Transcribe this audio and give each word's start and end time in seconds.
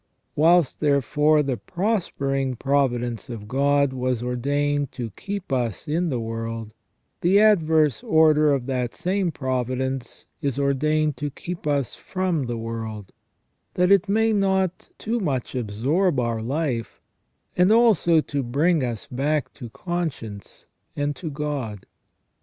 Whilst, 0.35 0.79
therefore, 0.79 1.43
the 1.43 1.57
prospering 1.57 2.55
providence 2.55 3.29
of 3.29 3.47
God 3.47 3.93
was 3.93 4.23
ordained 4.23 4.91
to 4.93 5.11
keep 5.11 5.53
us 5.53 5.87
in 5.87 6.09
the 6.09 6.19
world, 6.19 6.73
the 7.21 7.39
adverse 7.39 8.01
order 8.03 8.51
of 8.51 8.65
that 8.65 8.95
same 8.95 9.31
providence 9.31 10.25
is 10.41 10.57
ordained 10.57 11.17
to 11.17 11.29
keep 11.29 11.67
us 11.67 11.93
from 11.93 12.47
the 12.47 12.57
world, 12.57 13.11
that 13.75 13.91
it 13.91 14.09
may 14.09 14.33
not 14.33 14.89
too 14.97 15.19
much 15.19 15.53
absorb 15.53 16.19
our 16.19 16.41
life, 16.41 16.99
and 17.55 17.71
also 17.71 18.21
to 18.21 18.41
bring 18.41 18.83
us 18.83 19.05
back 19.05 19.53
to 19.53 19.69
conscience 19.69 20.65
and 20.95 21.15
to 21.15 21.29
God. 21.29 21.85